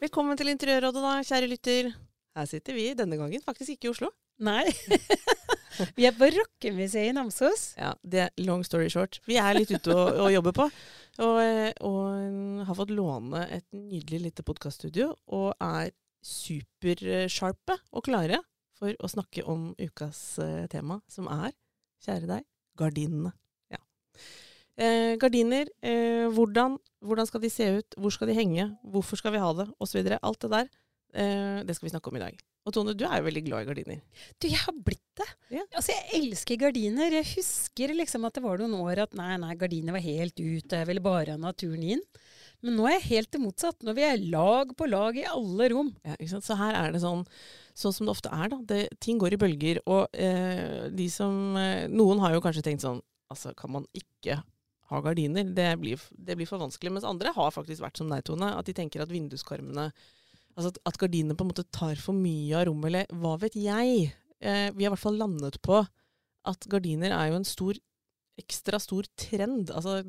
[0.00, 1.88] Velkommen til Interiørrådet, da, kjære lytter.
[2.32, 4.08] Her sitter vi denne gangen faktisk ikke i Oslo.
[4.40, 4.62] Nei.
[5.98, 7.74] vi er på Rockemuseet i Namsos.
[7.76, 9.18] Ja, det er long story short.
[9.28, 10.66] Vi er litt ute og, og jobber på.
[11.26, 11.40] Og,
[11.84, 15.10] og har fått låne et nydelig lite podkaststudio.
[15.36, 15.92] Og er
[16.24, 18.40] supersharpe og klare
[18.80, 21.52] for å snakke om ukas uh, tema, som er,
[22.08, 22.48] kjære deg,
[22.80, 23.34] gardinene.
[23.68, 23.84] Ja.
[24.80, 29.34] Eh, gardiner, eh, hvordan, hvordan, skal de se ut, hvor skal de henge, hvorfor skal
[29.34, 30.00] vi ha det, osv.
[30.16, 30.70] Alt det der,
[31.12, 32.38] eh, det skal vi snakke om i dag.
[32.64, 34.00] Og Tone, du er jo veldig glad i gardiner.
[34.40, 35.28] Du, jeg har blitt det.
[35.50, 35.62] Ja.
[35.74, 37.12] Altså, Jeg elsker gardiner.
[37.12, 40.76] Jeg husker liksom at det var noen år at nei, nei, gardiner var helt ute,
[40.76, 42.04] jeg ville bare ha naturen inn.
[42.60, 43.80] Men nå er jeg helt det motsatt.
[43.82, 45.94] Nå vil jeg lag på lag i alle rom.
[46.04, 46.44] Ja, ikke sant?
[46.44, 47.24] Så her er det sånn,
[47.72, 48.60] sånn som det ofte er, da.
[48.68, 49.80] Det, ting går i bølger.
[49.88, 54.40] Og eh, de som eh, Noen har jo kanskje tenkt sånn Altså, kan man ikke
[54.90, 55.46] ha gardiner?
[55.56, 56.92] Det blir, det blir for vanskelig.
[56.96, 58.52] Mens andre har faktisk vært som deg, Tone.
[58.58, 59.90] At de tenker at vinduskarmene
[60.58, 63.54] Altså at, at gardinene på en måte tar for mye av rommet, eller hva vet
[63.56, 64.08] jeg.
[64.42, 65.78] Eh, vi har i hvert fall landet på
[66.50, 67.78] at gardiner er jo en stor
[68.40, 69.70] ekstra stor trend.
[69.70, 70.00] Altså,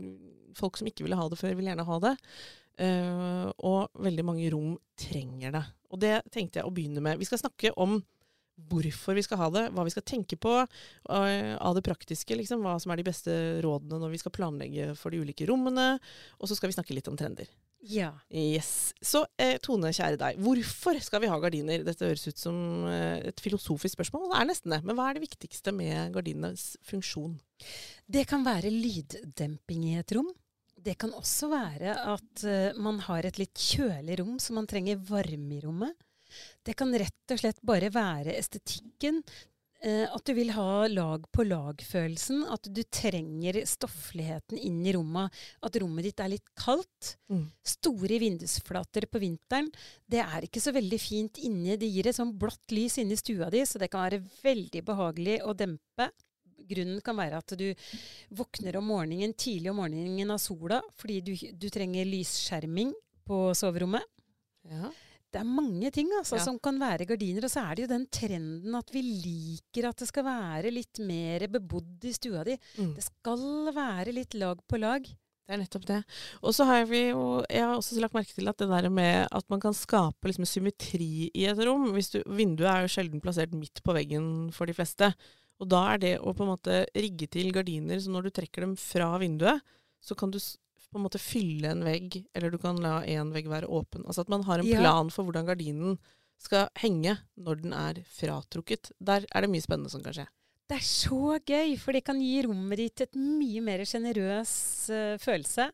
[0.58, 2.16] folk som ikke ville ha det før, vil gjerne ha det.
[2.82, 5.64] Uh, og veldig mange rom trenger det.
[5.92, 7.20] Og det tenkte jeg å begynne med.
[7.20, 8.00] Vi skal snakke om
[8.72, 12.38] hvorfor vi skal ha det, hva vi skal tenke på uh, av det praktiske.
[12.38, 13.34] Liksom, hva som er de beste
[13.66, 15.96] rådene når vi skal planlegge for de ulike rommene.
[16.40, 17.50] Og så skal vi snakke litt om trender.
[17.82, 18.12] Ja.
[18.30, 18.94] Yes.
[19.02, 20.42] Så eh, Tone, kjære deg.
[20.46, 21.82] Hvorfor skal vi ha gardiner?
[21.86, 24.28] Dette høres ut som eh, et filosofisk spørsmål.
[24.30, 24.82] Det er nesten det.
[24.86, 27.40] Men hva er det viktigste med gardinenes funksjon?
[28.06, 30.30] Det kan være lyddemping i et rom.
[30.82, 34.98] Det kan også være at uh, man har et litt kjølig rom, så man trenger
[35.06, 35.94] varme i rommet.
[36.66, 39.22] Det kan rett og slett bare være estetikken.
[39.82, 42.44] Uh, at du vil ha lag på lag-følelsen.
[42.54, 45.34] At du trenger stoffligheten inn i rommet.
[45.66, 47.16] At rommet ditt er litt kaldt.
[47.34, 47.48] Mm.
[47.66, 49.72] Store vindusflater på vinteren.
[50.06, 51.80] Det er ikke så veldig fint inni.
[51.82, 55.40] Det gir et sånn blått lys inni stua di, så det kan være veldig behagelig
[55.50, 56.12] å dempe.
[56.72, 57.68] Grunnen kan være at du
[58.38, 62.94] våkner om morgenen tidlig om morgenen av sola fordi du, du trenger lysskjerming
[63.28, 64.06] på soverommet.
[64.70, 64.92] Ja.
[65.32, 66.44] Det er mange ting altså, ja.
[66.44, 67.48] som kan være gardiner.
[67.48, 71.02] Og så er det jo den trenden at vi liker at det skal være litt
[71.08, 72.58] mer bebodd i stua di.
[72.78, 72.94] Mm.
[72.98, 75.08] Det skal være litt lag på lag.
[75.52, 76.00] Det er nettopp det.
[76.46, 79.28] Og så har vi jo Jeg har også lagt merke til at det der med
[79.32, 83.56] at man kan skape liksom symmetri i et rom du, Vinduet er jo sjelden plassert
[83.56, 85.12] midt på veggen for de fleste.
[85.62, 88.66] Og da er det å på en måte rigge til gardiner så når du trekker
[88.66, 89.62] dem fra vinduet,
[90.02, 90.40] så kan du
[90.92, 94.04] på en måte fylle en vegg, eller du kan la én vegg være åpen.
[94.06, 94.82] Altså at man har en ja.
[94.84, 95.98] plan for hvordan gardinen
[96.42, 98.92] skal henge når den er fratrukket.
[99.00, 100.28] Der er det mye spennende som kan skje.
[100.72, 104.54] Det er så gøy, for det kan gi rommet ditt et mye mer sjenerøs
[104.88, 105.66] uh, følelse.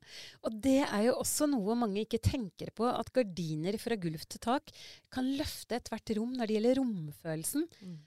[0.41, 4.41] Og det er jo også noe mange ikke tenker på, at gardiner fra gulv til
[4.41, 4.73] tak
[5.13, 7.67] kan løfte ethvert rom når det gjelder romfølelsen.
[7.85, 7.99] Mm.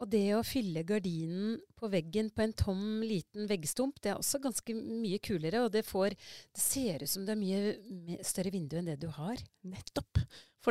[0.00, 4.40] Og det å fylle gardinen på veggen på en tom, liten veggstump, det er også
[4.40, 5.60] ganske mye kulere.
[5.66, 9.10] Og det, får, det ser ut som det er mye større vindu enn det du
[9.12, 9.42] har.
[9.68, 10.22] Nettopp.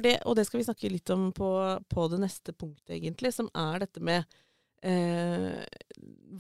[0.02, 1.50] Det, og det skal vi snakke litt om på,
[1.90, 4.26] på det neste punktet, egentlig, som er dette med
[4.86, 5.62] eh,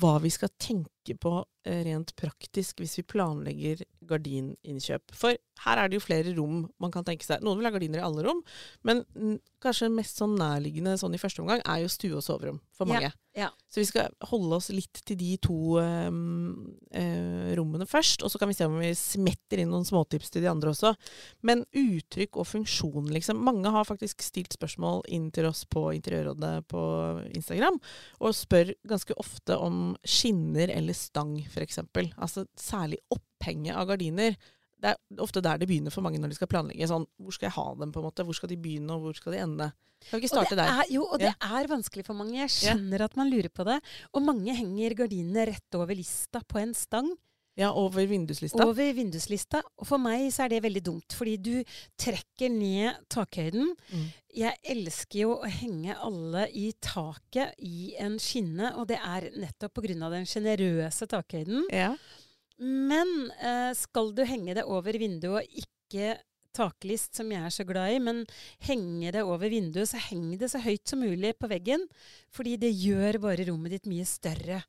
[0.02, 0.90] hva vi skal tenke
[1.22, 5.14] på eh, rent praktisk hvis vi planlegger gardininnkjøp.
[5.16, 7.44] For her er det jo flere rom man kan tenke seg.
[7.44, 8.44] Noen vil ha gardiner i alle rom,
[8.88, 9.04] men
[9.60, 13.10] kanskje mest sånn nærliggende sånn i første omgang er jo stue og soverom for mange.
[13.10, 13.50] Ja, ja.
[13.70, 18.40] Så vi skal holde oss litt til de to um, uh, rommene først, og så
[18.42, 20.94] kan vi se om vi smetter inn noen småtips til de andre også.
[21.46, 23.44] Men uttrykk og funksjon, liksom.
[23.46, 26.84] Mange har faktisk stilt spørsmål inn til oss på Interiørrådet på
[27.36, 27.78] Instagram,
[28.24, 31.82] og spør ganske ofte om skinner eller stang, f.eks.
[32.18, 34.36] Altså særlig opphenget av gardiner
[34.80, 36.88] det er ofte der det begynner for mange når de skal planlegge.
[36.88, 38.26] Sånn, hvor skal jeg ha dem, på en måte?
[38.28, 39.72] Hvor skal de begynne, og hvor skal de ende?
[40.08, 40.72] Kan vi ikke starte der?
[40.72, 42.38] Er, jo, og det er vanskelig for mange.
[42.40, 43.10] Jeg skjønner ja.
[43.10, 43.80] at man lurer på det.
[44.16, 47.12] Og mange henger gardinene rett over lista på en stang.
[47.60, 48.64] Ja, over vinduslista.
[48.64, 49.60] over vinduslista.
[49.82, 51.54] Og for meg så er det veldig dumt, fordi du
[52.00, 53.74] trekker ned takhøyden.
[53.92, 54.06] Mm.
[54.40, 59.82] Jeg elsker jo å henge alle i taket i en skinne, og det er nettopp
[59.82, 60.10] pga.
[60.16, 61.68] den sjenerøse takhøyden.
[61.74, 61.94] Ja.
[62.60, 66.18] Men eh, skal du henge det over vinduet og ikke
[66.56, 68.24] taklist, som jeg er så glad i, men
[68.68, 71.86] henge det over vinduet, så heng det så høyt som mulig på veggen.
[72.34, 74.64] Fordi det gjør bare rommet ditt mye større.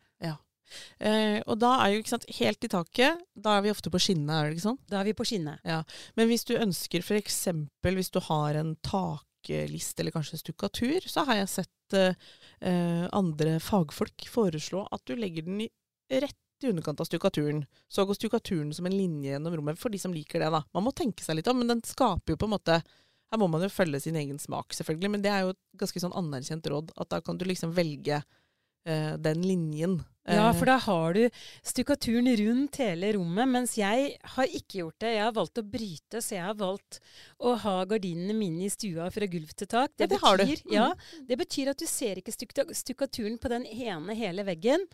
[0.99, 4.01] Eh, og da er jo ikke sant, helt i taket, da er vi ofte på
[4.03, 4.81] skinnet, er det ikke sånn?
[4.91, 5.63] Da er vi på skinnet.
[5.67, 5.81] Ja.
[6.19, 7.41] Men hvis du ønsker f.eks.
[7.87, 14.29] hvis du har en taklist eller kanskje stukkatur, så har jeg sett eh, andre fagfolk
[14.31, 15.71] foreslå at du legger den i,
[16.11, 17.65] rett i underkant av stukkaturen.
[17.89, 20.51] Så går stukkaturen som en linje gjennom rommet, for de som liker det.
[20.51, 20.63] da.
[20.73, 22.83] Man må tenke seg litt om, men den skaper jo på en måte
[23.31, 26.01] Her må man jo følge sin egen smak, selvfølgelig, men det er jo et ganske
[26.03, 26.89] sånn anerkjent råd.
[26.99, 30.01] At da kan du liksom velge eh, den linjen.
[30.29, 31.23] Ja, Eh, for da har du
[31.65, 35.15] stukkaturen rundt hele rommet, mens jeg har ikke gjort det.
[35.17, 36.99] Jeg har valgt å bryte, så jeg har valgt
[37.41, 39.91] å ha gardinene mine i stua fra gulv til tak.
[39.99, 40.45] Ja, det har du.
[40.45, 40.93] betyr, ja,
[41.27, 44.85] det betyr at du ser ikke stukka- stukkaturen på den ene hele veggen.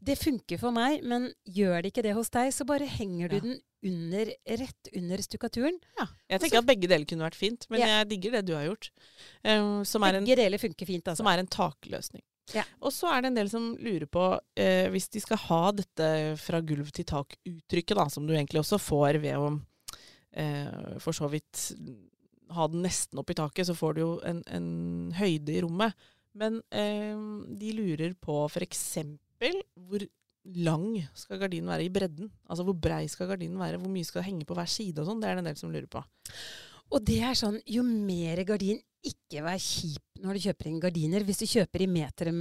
[0.00, 3.36] Det funker for meg, men gjør det ikke det hos deg, så bare henger du
[3.36, 3.40] Ja.
[3.40, 5.78] den under, rett under stukkaturen.
[5.98, 6.06] ja.
[6.30, 7.86] Jeg tenker at begge deler kunne vært fint, men Ja.
[7.98, 8.90] jeg digger det du har gjort.
[9.44, 11.16] Um, som er en deler funker fint, altså.
[11.18, 12.22] som er en takløsning.
[12.56, 12.64] Ja.
[12.80, 16.10] Og så er det en del som lurer på, eh, hvis de skal ha dette
[16.40, 19.50] fra gulv til tak-uttrykket, da, som du egentlig også får ved å
[20.32, 21.72] eh, for så vidt
[22.56, 24.70] ha den nesten opp i taket, så får du jo en, en
[25.18, 26.08] høyde i rommet.
[26.38, 27.18] Men eh,
[27.58, 28.86] de lurer på f.eks.
[29.88, 30.06] hvor
[30.56, 30.86] lang
[31.18, 32.30] skal gardinen være i bredden?
[32.48, 33.80] Altså hvor brei skal gardinen være?
[33.82, 35.20] Hvor mye skal det henge på hver side og sånn?
[35.20, 36.02] Det er det en del som lurer på.
[36.94, 41.26] Og det er sånn, jo mer gardin Ikke vær kjip når du kjøper inn gardiner.
[41.26, 42.32] Hvis du kjøper i meter,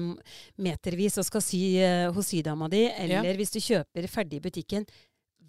[0.61, 4.87] metervis og skal sy uh, hos sydama di, eller hvis du kjøper ferdig i butikken,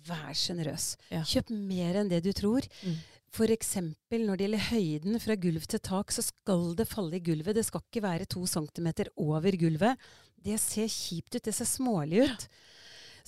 [0.08, 0.92] vær sjenerøs.
[1.12, 1.22] Ja.
[1.26, 2.66] Kjøp mer enn det du tror.
[2.86, 2.98] Mm.
[3.28, 3.74] F.eks.
[3.78, 7.58] når det gjelder høyden fra gulv til tak, så skal det falle i gulvet.
[7.58, 10.08] Det skal ikke være to centimeter over gulvet.
[10.38, 12.48] Det ser kjipt ut, det ser smålig ut.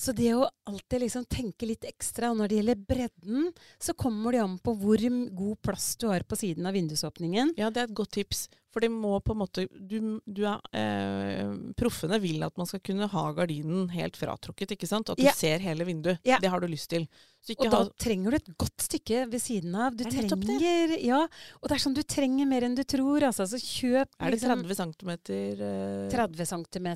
[0.01, 4.33] Så det å alltid liksom tenke litt ekstra, og når det gjelder bredden, så kommer
[4.33, 5.03] det an på hvor
[5.37, 7.53] god plass du har på siden av vindusåpningen.
[7.61, 8.47] Ja, det er et godt tips.
[8.71, 12.83] For det må på en måte du, du er, eh, Proffene vil at man skal
[12.87, 15.11] kunne ha gardinen helt fratrukket, ikke sant?
[15.11, 15.33] At du Ja.
[15.35, 16.21] ser hele vinduet.
[16.25, 16.39] Ja.
[16.39, 17.09] Det har du lyst til.
[17.57, 19.97] Og da ha trenger du et godt stykke ved siden av.
[19.97, 23.49] Du er trenger Ja, og det er sånn du trenger mer enn du tror, altså.
[23.49, 26.89] Så kjøp Er det liksom 30 cm eh, 30 cm,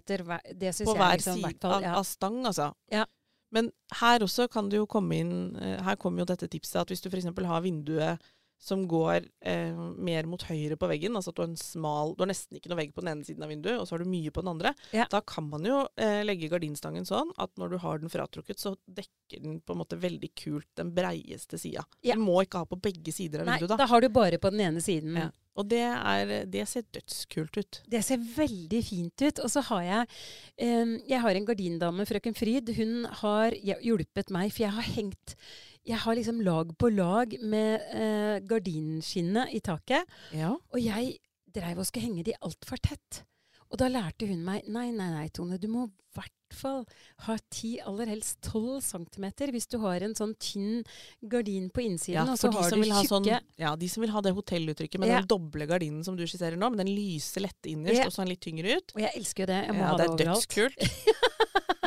[0.55, 1.97] det syns på hver liksom, side fall, ja.
[1.99, 2.73] av stang, altså?
[2.93, 3.06] Ja.
[3.55, 3.70] Men
[4.00, 7.03] her også kan det jo komme inn eh, Her kommer jo dette tipset at hvis
[7.05, 7.31] du f.eks.
[7.47, 8.19] har vinduet
[8.65, 12.25] som går eh, mer mot høyre på veggen, altså at du har en smal Du
[12.25, 14.09] har nesten ikke noe vegg på den ene siden av vinduet, og så har du
[14.09, 14.73] mye på den andre.
[14.97, 15.05] Ja.
[15.13, 18.75] Da kan man jo eh, legge gardinstangen sånn at når du har den fratrukket, så
[18.89, 21.85] dekker den på en måte veldig kult den breieste sida.
[22.07, 22.17] Ja.
[22.17, 23.83] Du må ikke ha på begge sider av Nei, vinduet, da.
[23.85, 25.21] da har du bare på den ene siden.
[25.21, 25.29] Ja.
[25.55, 27.83] Og det, er, det ser dødskult ut.
[27.87, 29.43] Det ser veldig fint ut.
[29.45, 30.09] Og så har jeg
[30.57, 32.73] eh, Jeg har en gardindame, frøken Fryd.
[32.75, 35.37] Hun har hjulpet meg, for jeg har hengt
[35.87, 40.09] Jeg har liksom lag på lag med eh, gardinskinnet i taket.
[40.33, 40.55] Ja.
[40.73, 41.19] Og jeg
[41.55, 43.23] dreiv og skulle henge de altfor tett.
[43.71, 46.85] Og da lærte hun meg nei, nei, nei, Tone, du må i hvert fall
[47.27, 50.85] ha ti, aller helst 12 centimeter hvis du har en sånn tynn
[51.27, 53.27] gardin på innsiden, Ja, og så har du tjukke sånn,
[53.59, 55.19] ja, de som vil ha det hotelluttrykket med Ja.
[55.19, 58.07] den doble gardinen som du skisserer nå, med den lyse, lette innerst, Ja.
[58.07, 58.95] og så en litt tyngre ut.
[58.95, 59.61] Og jeg elsker jo det.
[59.67, 60.47] Jeg må Ja, ha det det, er overalt.
[60.47, 60.79] dødskult.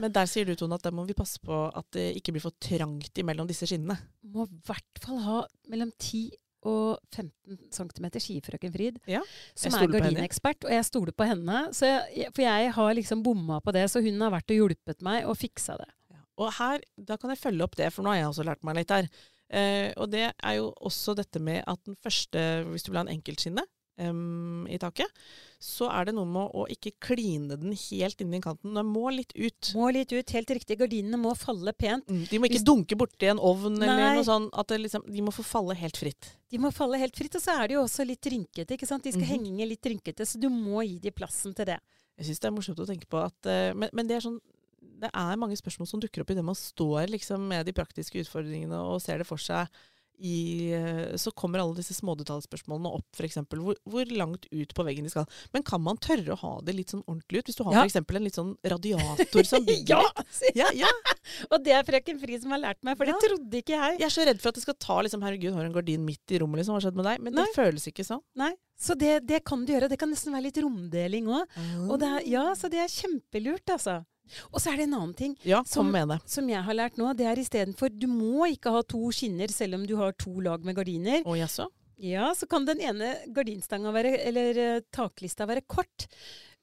[0.01, 2.43] Men der sier du, Tone, at da må vi passe på at det ikke blir
[2.43, 3.97] for trangt imellom disse skinnene.
[4.33, 5.39] Må i hvert fall ha
[5.71, 6.27] mellom 10
[6.67, 9.21] og 15 cm skifrøken Frid, Ja,
[9.55, 10.65] som er gardinekspert.
[10.67, 13.85] Og jeg stoler på henne, så jeg, for jeg har liksom bomma på det.
[13.91, 15.89] Så hun har vært og hjulpet meg og fiksa det.
[16.37, 18.77] Og her, da kan jeg følge opp det, for nå har jeg også lært meg
[18.77, 19.07] litt her.
[19.47, 23.07] Eh, og det er jo også dette med at den første, hvis du vil ha
[23.07, 23.63] en enkeltskinne
[23.97, 25.09] em, i taket,
[25.59, 28.75] så er det noe med å ikke kline den helt inn i kanten.
[28.77, 29.71] Den må litt ut.
[29.77, 30.77] Må litt ut, helt riktig.
[30.77, 32.05] Gardinene må falle pent.
[32.07, 34.49] Mm, De må ikke Hvis- dunke borti en ovn eller noe sånt.
[34.53, 36.35] At det liksom, de må få falle helt fritt.
[36.51, 37.33] De må falle helt fritt.
[37.35, 38.77] Og så er de jo også litt rynkete.
[38.77, 39.03] ikke sant?
[39.03, 39.45] De skal Mhm.
[39.57, 41.79] henge litt rynkete, så du må gi de plassen til det.
[42.19, 44.39] Jeg syns det er morsomt å tenke på at uh, men, men det er sånn
[44.99, 48.17] det er mange spørsmål som dukker opp i det man står liksom med de praktiske
[48.23, 49.67] utfordringene og ser det for seg.
[50.17, 53.38] I, eh, så kommer alle disse smådetaljspørsmålene opp, f.eks.
[53.53, 55.27] Hvor, hvor langt ut på veggen de skal.
[55.53, 57.51] Men kan man tørre å ha det litt sånn ordentlig ut?
[57.51, 57.83] Hvis du har Ja.
[57.86, 60.25] eksempel en litt sånn radiator som bygger ja!
[60.57, 60.89] Ja, ja!
[61.51, 64.00] Og det er frøken Fri som har lært meg, for det trodde ikke jeg.
[64.01, 66.33] Jeg er så redd for at det skal ta liksom, Herregud, har en gardin midt
[66.33, 66.74] i rommet, liksom.
[66.74, 67.21] Hva har skjedd med deg?
[67.27, 67.45] Men Nei.
[67.45, 68.24] det føles ikke sånn.
[68.39, 69.89] Nei, Så det, det kan du gjøre.
[69.91, 71.57] Det kan nesten være litt romdeling òg.
[71.89, 74.00] Og det er, ja, så det er kjempelurt, altså.
[74.51, 75.91] Og så er det en annen ting Ja, Som-
[76.25, 77.15] som jeg har lært nå.
[77.15, 80.63] Det er istedenfor Du må ikke ha to skinner selv om du har to lag
[80.63, 81.24] med gardiner.
[81.24, 81.67] Å jaså?
[82.00, 86.05] Ja, så kan den ene gardinstanga være, eller uh, taklista være kort.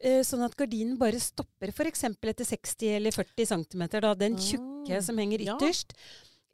[0.04, 2.04] Uh, sånn at gardinen bare stopper f.eks.
[2.04, 3.88] etter 60 eller 40 cm.
[4.00, 5.56] Da, den tjukke Ah, som henger ja.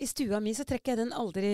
[0.01, 1.51] I stua mi så trekker jeg den aldri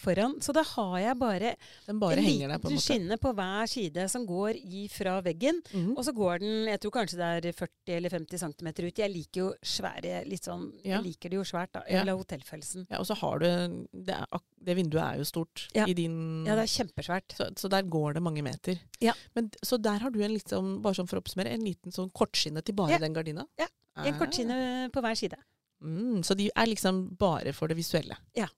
[0.00, 0.38] foran.
[0.40, 1.50] Så da har jeg bare,
[1.86, 5.60] Den bare en liten skinne på hver side som går i fra veggen.
[5.72, 5.92] -hmm.
[5.96, 8.98] Og så går den jeg tror kanskje det er 40 eller 50 cm ut.
[8.98, 10.96] Jeg liker jo svære litt sånn, Ja.
[10.96, 11.72] jeg liker det jo svært.
[11.72, 11.82] da.
[11.90, 12.00] Ja.
[12.00, 12.86] Eller hotellfølelsen.
[12.90, 14.26] Ja, og så har du det, er,
[14.64, 15.84] det vinduet er jo stort Ja.
[15.86, 17.34] i din Ja, det er kjempesvært.
[17.36, 18.78] så, så der går det mange meter.
[19.00, 19.12] Ja.
[19.34, 21.92] Men, så der har du en litt sånn, bare sånn for å oppsummere, en liten
[21.92, 22.98] sånn kortskinne til bare Ja.
[22.98, 23.46] den gardina?
[23.58, 24.18] Ja, En Ah.
[24.18, 25.36] kortskinne på hver side.
[25.82, 28.18] Mm, så de er liksom bare for det visuelle?
[28.38, 28.48] Ja.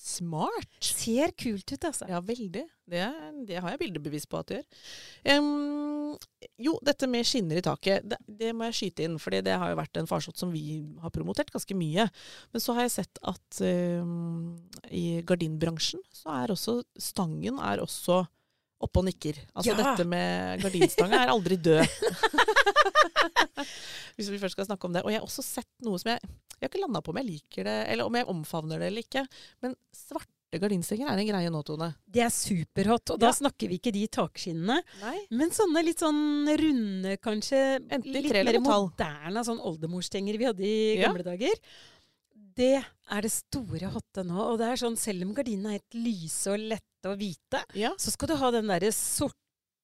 [0.00, 0.70] Smart!
[0.80, 2.06] Ser kult ut, altså.
[2.08, 2.62] Ja, veldig.
[2.88, 3.02] Det,
[3.46, 5.42] det har jeg bildebevis på at det gjør.
[5.42, 6.14] Um,
[6.56, 9.18] jo, dette med skinner i taket, det, det må jeg skyte inn.
[9.20, 12.08] For det har jo vært en farsott som vi har promotert ganske mye.
[12.54, 14.56] Men så har jeg sett at um,
[14.88, 18.22] i gardinbransjen så er også stangen er også
[18.80, 19.36] oppe og nikker.
[19.54, 19.76] Altså Ja!
[19.82, 21.84] dette med gardinstanga er aldri død.
[24.16, 25.02] Hvis vi først skal snakke om det.
[25.04, 26.20] Og jeg har også sett noe som jeg
[26.60, 29.00] Jeg har ikke landa på om jeg liker det, eller om jeg omfavner det eller
[29.06, 29.22] ikke.
[29.64, 31.86] Men svarte gardinstenger er en greie nå, Tone.
[32.04, 33.14] Det er superhot.
[33.14, 35.14] Og da snakker vi ikke de takskinnene, Nei.
[35.40, 36.20] men sånne litt sånn
[36.60, 41.08] runde, kanskje Enten litt mer moderne sånn oldemorstenger vi hadde i Ja.
[41.08, 41.56] gamle dager.
[42.60, 44.38] Det er det store hotte nå.
[44.52, 47.94] Og det er sånn, selv om gardinene er helt lyse og lette og hvite, Ja.
[47.96, 49.36] så skal du ha den derre sorte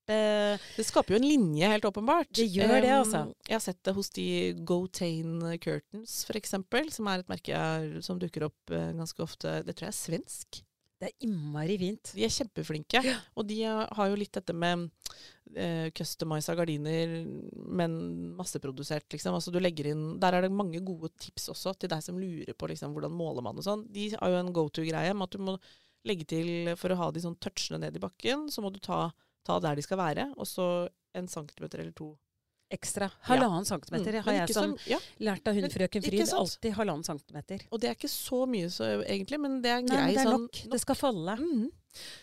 [0.06, 2.28] Det skaper jo en linje, helt åpenbart.
[2.30, 3.22] Det gjør det, altså.
[3.48, 4.26] Jeg har sett det hos de
[4.68, 7.58] Gotain Curtains, for eksempel, som er et merke
[8.06, 9.56] som dukker opp eh, ganske ofte.
[9.66, 10.60] Det tror jeg er svensk.
[10.96, 12.12] Det er innmari fint.
[12.16, 13.02] De er kjempeflinke.
[13.04, 13.16] Ja.
[13.36, 14.86] Og de eh, har jo litt dette med
[15.52, 17.18] eh, customiza gardiner,
[17.68, 17.96] men
[18.38, 19.36] masseprodusert, liksom.
[19.36, 22.56] Altså du legger inn Der er det mange gode tips også til deg som lurer
[22.56, 23.84] på liksom, hvordan måler man og sånn.
[23.92, 25.58] De har jo en go to-greie med at du må
[26.06, 29.10] legge til For å ha de sånn touchene ned i bakken, så må du ta,
[29.44, 30.86] ta der de skal være, og så
[31.16, 32.14] en centimeter eller to.
[32.72, 33.06] Ekstra.
[33.28, 36.32] Halvannen centimeter Mm, har jeg som ja, lært av hun frøken Fryd.
[36.34, 37.62] Alltid halvannen centimeter.
[37.70, 40.20] og det er ikke så mye så, egentlig, men det er Nei, grei men det
[40.20, 40.62] er sånn nok.
[40.72, 41.36] Det skal falle.
[41.38, 41.68] Mm.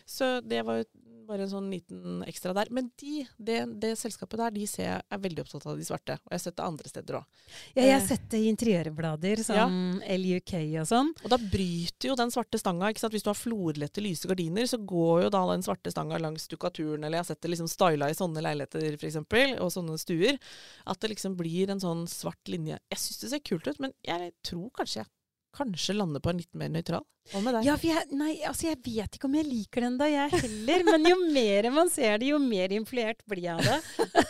[0.06, 0.90] Så det var jo
[1.34, 2.70] bare en sånn liten ekstra der.
[2.74, 6.20] Men de, det, det selskapet der, de ser jeg er veldig opptatt av de svarte.
[6.22, 7.26] Og jeg har sett det andre steder òg.
[7.74, 8.08] Ja, jeg har Eh.
[8.14, 11.12] sett det i interiørblader som LUK og sånn.
[11.24, 12.90] Og da bryter jo den svarte stanga.
[12.94, 13.14] ikke sant?
[13.18, 17.04] Hvis du har florlette, lyse gardiner, så går jo da den svarte stanga langs stukkaturen.
[17.04, 19.18] Eller jeg har sett det liksom styla i sånne leiligheter f.eks.,
[19.60, 20.38] og sånne stuer.
[20.86, 22.80] At det liksom blir en sånn svart linje.
[22.92, 25.08] Jeg syns det ser kult ut, men jeg tror kanskje jeg
[25.56, 27.04] kanskje lander på en litt mer nøytral.
[27.32, 27.68] Hva med deg?
[27.70, 30.84] Ja, jeg, nei, altså jeg vet ikke om jeg liker den da, jeg heller.
[30.90, 33.80] Men jo mer man ser det, jo mer influert blir jeg av det.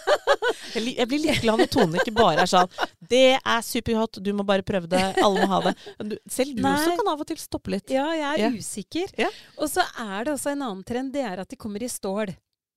[0.73, 2.69] Jeg, blir litt glad når Tone ikke bare er sånn
[3.09, 5.73] Det er superhot, du må bare prøve det, alle må ha det.
[6.01, 6.71] Du, selv du Nei.
[6.73, 7.93] også kan av og til stoppe litt.
[7.93, 8.49] Ja, jeg er Ja.
[8.57, 9.13] usikker.
[9.21, 9.29] Ja.
[9.61, 12.33] Og så er det også en annen trend, det er at de kommer i stål.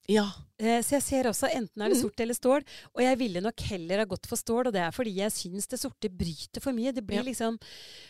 [0.09, 0.31] Ja.
[0.59, 2.03] Eh, Så jeg ser også enten er det Mhm.
[2.03, 2.63] sort eller stål,
[2.95, 5.67] og jeg ville nok heller ha gått for stål, og det er fordi jeg syns
[5.69, 6.95] det sorte bryter for mye.
[6.95, 7.23] Det blir Ja.
[7.23, 7.59] liksom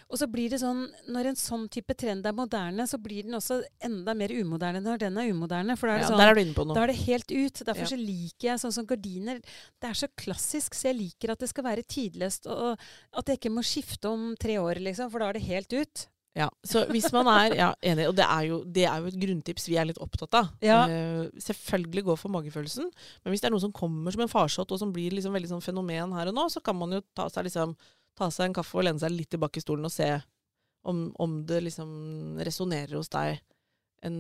[0.09, 3.33] Og så blir det sånn Når en sånn type trend er moderne, så blir den
[3.33, 5.77] også enda mer umoderne når den er umoderne.
[5.77, 6.75] For da er det ja sånn er du.
[6.75, 7.55] Da er det helt ut.
[7.67, 7.87] Derfor Ja.
[7.87, 9.41] så liker jeg sånn som gardiner.
[9.81, 12.79] Det er så klassisk, så jeg liker at det skal være tidløst, og
[13.13, 16.07] at jeg ikke må skifte om tre år, liksom, for da er det helt ut.
[16.37, 19.19] Ja, så hvis man er ja, enig, og det er, jo, det er jo et
[19.23, 20.51] grunntips vi er litt opptatt av.
[20.61, 20.83] Ja.
[20.85, 22.91] Uh, selvfølgelig gå for magefølelsen,
[23.25, 25.55] men hvis det er noe som kommer som en farsott, og som blir liksom veldig
[25.55, 27.73] sånn fenomen her og nå, så kan man jo ta seg, liksom,
[28.21, 30.11] ta seg en kaffe og lene seg litt tilbake i stolen og se
[30.87, 31.91] om, om det liksom
[32.45, 33.41] resonnerer hos deg
[34.07, 34.19] en,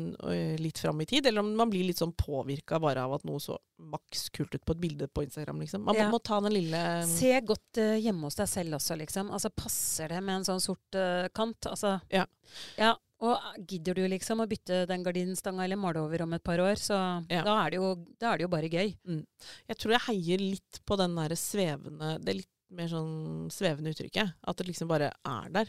[0.60, 3.40] litt fram i tid, eller om man blir litt sånn påvirka bare av at noe
[3.42, 5.84] så maks kult ut på et bilde på Instagram, liksom.
[5.86, 6.10] Man Ja.
[6.10, 9.30] må ta den lille Se godt uh, hjemme hos deg selv også, liksom.
[9.32, 11.68] Altså, passer det med en sånn sort uh, kant?
[11.72, 12.26] Altså, Ja.
[12.76, 12.94] ja.
[13.24, 16.76] Og gidder du liksom å bytte den gardinstanga eller male over om et par år,
[16.76, 16.98] så
[17.32, 17.42] Ja.
[17.46, 18.90] da, er det jo, da er det jo bare gøy.
[19.68, 23.92] Jeg tror jeg heier litt på den derre svevende Det er litt mer sånn svevende
[23.94, 24.32] uttrykket.
[24.42, 25.68] At det liksom bare er der.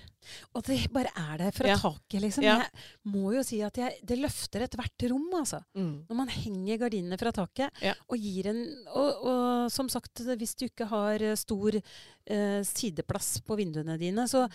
[0.55, 1.75] Og det bare er der fra Ja.
[1.77, 2.43] taket, liksom.
[2.43, 2.57] Ja.
[2.57, 5.59] Jeg må jo si at jeg, det løfter ethvert rom, altså.
[5.75, 7.93] Når man henger gardinene fra taket Ja.
[8.09, 8.63] og gir en
[8.95, 14.25] og, og som sagt, hvis du ikke har eh, stor eh, sideplass på vinduene dine,
[14.27, 14.49] så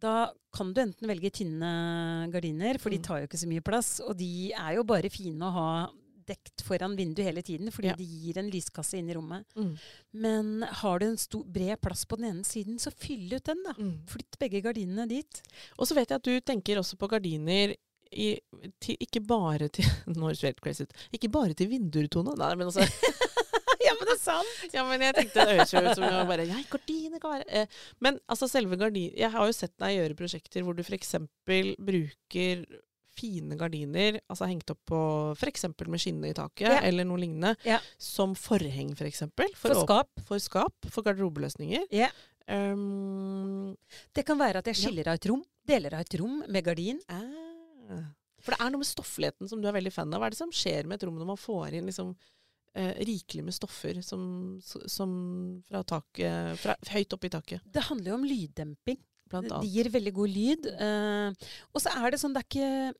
[0.00, 3.02] da kan du enten velge tynne gardiner, for de Mm.
[3.04, 4.00] tar jo ikke så mye plass.
[4.00, 5.90] Og de er jo bare fine å ha
[6.28, 7.96] dekt foran vinduet hele tiden, fordi Ja.
[7.96, 9.44] de gir en lyskasse inn i rommet.
[9.56, 9.72] Mm.
[10.12, 13.62] Men har du en stor, bred plass på den ene siden, så fyll ut den,
[13.64, 13.72] da.
[13.78, 13.94] Mm.
[14.06, 15.42] Flytt begge gardinene dit.
[15.78, 17.74] Og så vet jeg at du tenker også på gardiner
[18.10, 18.40] i,
[18.82, 19.84] til, ikke bare til
[20.16, 20.94] Nå høres det helt crazy ut.
[21.14, 22.34] Ikke bare til vinduer, Tone.
[22.36, 22.82] Nei, men altså
[23.86, 24.56] ja, men det er sant.
[24.74, 27.46] Ja, men jeg tenkte det høres jo ut som jeg bare Ja, gardiner kan være
[27.62, 27.66] eh,
[28.02, 29.12] Men altså selve gardin...
[29.16, 31.14] Jeg har jo sett deg gjøre prosjekter hvor du f.eks.
[31.78, 32.64] bruker
[33.20, 35.00] fine gardiner, altså hengt opp på
[35.36, 35.68] f.eks.
[35.86, 36.80] med skinne i taket, Ja.
[36.88, 37.78] eller noe lignende, Ja.
[37.98, 39.20] som forheng f.eks.
[39.36, 40.08] For, For å- skap.
[40.26, 40.74] For skap.
[40.90, 41.86] For garderobeløsninger.
[41.92, 42.08] Ja.
[42.50, 43.76] Um,
[44.14, 45.42] Det kan være at jeg skiller av et rom.
[45.66, 47.00] Deler av et rom med gardin.
[47.08, 48.02] ah.
[48.40, 50.20] For det er noe med stoffligheten som du er veldig fan av.
[50.22, 52.14] Hva er det som skjer med et rom når man får inn liksom
[52.74, 55.10] eh, rikelig med stoffer som, som
[55.68, 58.98] fra taket fra, Høyt oppe i taket, Det handler jo om lyddemping.
[59.28, 60.66] blant Det gir veldig god lyd.
[60.72, 62.94] eh, og så er det sånn, det er ikke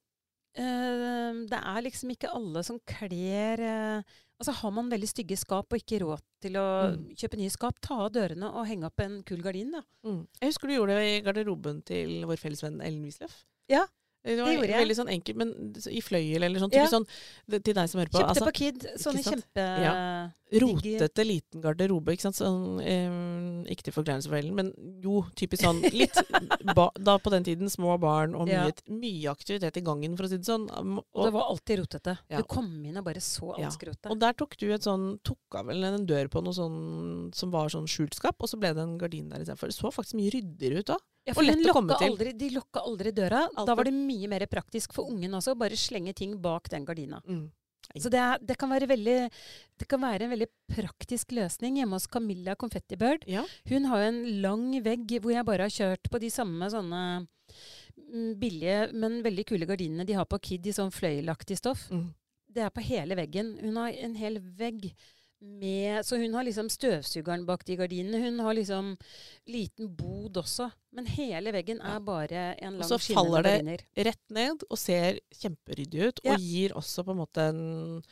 [0.55, 4.03] Det er liksom ikke alle som kler eh,
[4.41, 6.67] Altså Har man veldig stygge skap og ikke råd til å
[6.97, 7.03] Mm.
[7.15, 9.83] kjøpe nye skap, ta av dørene og henge opp en kul gardin, da.
[10.03, 10.23] Mm.
[10.41, 13.45] Jeg husker du gjorde det i garderoben til vår felles venn Ellen Wisløff.
[13.69, 13.83] Ja,
[14.23, 15.55] det var det veldig sånn enkelt, men
[15.89, 16.75] i fløyel eller sånn.
[16.77, 16.85] Ja.
[16.91, 17.07] Sånn
[17.49, 18.21] til deg som hører på.
[18.21, 19.71] Kjøpte altså, på Kid sånne kjempe...
[19.87, 19.95] Ja.
[20.51, 22.39] Rotete liten garderobe, ikke sant.
[22.41, 26.17] Sånn, eh, ikke til forkleinelse for Ellen, men jo, typisk sånn litt
[26.77, 28.91] ba, Da på den tiden små barn og mye, Ja.
[28.91, 30.67] mye aktivitet i gangen, for å si det sånn.
[30.75, 32.17] Og, Og det var alltid rotete.
[32.35, 34.11] Du kom inn og bare så alt skrotet.
[34.11, 37.53] Og der tok du et sånn Tok av vel en dør på noe sånn som
[37.55, 39.71] var sånn skjult skap, og så ble det en gardin der istedenfor.
[39.71, 40.99] Det så faktisk mye ryddigere ut da.
[41.31, 42.13] Ja, og lett å komme til.
[42.13, 43.47] Aldri, de lokka aldri døra.
[43.49, 43.67] Altid.
[43.71, 46.85] Da var- det mye mer praktisk for ungen også å bare slenge ting bak den
[46.85, 47.23] gardina.
[47.27, 47.49] Mm.
[47.99, 49.19] Så det, er, det, kan veldig,
[49.81, 53.25] det kan være en veldig praktisk løsning hjemme hos Camilla Confettibird.
[53.27, 53.43] Ja.
[53.67, 57.03] Hun har jo en lang vegg hvor jeg bare har kjørt på de samme sånne
[57.27, 61.89] mm, billige, men veldig kule gardinene de har på Kid i sånn fløyelaktig stoff.
[61.91, 62.13] Mm.
[62.51, 63.57] Det er på hele veggen.
[63.59, 64.93] Hun har en hel vegg
[65.41, 68.21] med Så hun har liksom støvsugeren bak de gardinene.
[68.25, 68.97] Hun har liksom
[69.49, 70.71] liten bod også.
[70.93, 73.85] Men hele veggen er bare en Og så faller det gardiner.
[73.97, 76.35] rett ned og ser kjemperyddig ut, Ja.
[76.35, 78.03] og gir også på en måte en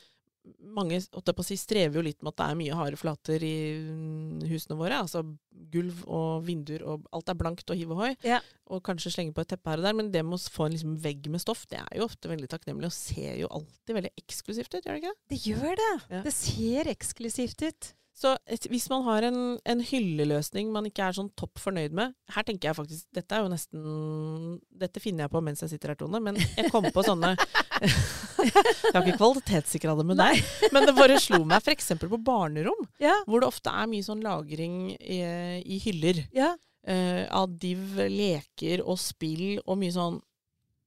[0.59, 4.79] mange si, strever jo litt med at det er mye harde flater i mm, husene
[4.79, 5.01] våre.
[5.03, 5.25] Altså
[5.73, 8.13] gulv og vinduer og alt er blankt og hiv og hoi.
[8.27, 8.41] Ja.
[8.73, 9.99] Og kanskje slenge på et teppe her og der.
[9.99, 12.51] Men det med å få en liksom vegg med stoff, det er jo ofte veldig
[12.53, 15.17] takknemlig og ser jo alltid veldig eksklusivt ut, gjør det ikke?
[15.35, 15.93] Det gjør det.
[16.09, 16.25] Ja.
[16.27, 17.93] Det ser eksklusivt ut.
[18.19, 18.33] Så
[18.67, 22.71] hvis man har en, en hylleløsning man ikke er sånn topp fornøyd med Her tenker
[22.71, 26.19] jeg faktisk Dette er jo nesten Dette finner jeg på mens jeg sitter her, Tone,
[26.25, 27.35] men jeg kom på sånne
[27.79, 30.41] Jeg har ikke kvalitetssikra det med deg,
[30.75, 31.93] men det bare slo meg f.eks.
[32.03, 33.15] på barnerom, Ja.
[33.29, 35.19] hvor det ofte er mye sånn lagring i,
[35.63, 36.53] i hyller ja.
[36.91, 40.19] uh, av div, leker og spill og mye sånn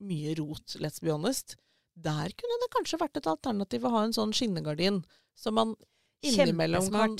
[0.01, 1.53] Mye rot, let's be honest.
[1.93, 5.03] Der kunne det kanskje vært et alternativ å ha en sånn skinnegardin
[5.37, 5.75] som man
[6.23, 7.17] innimellom kan